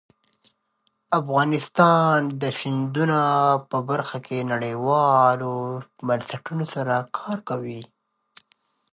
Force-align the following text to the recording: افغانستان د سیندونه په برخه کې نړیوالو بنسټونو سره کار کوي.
افغانستان 1.19 2.17
د 2.41 2.43
سیندونه 2.59 3.19
په 3.69 3.77
برخه 3.89 4.17
کې 4.25 4.49
نړیوالو 4.51 5.55
بنسټونو 6.07 6.65
سره 6.73 6.95
کار 7.17 7.37
کوي. 7.49 7.81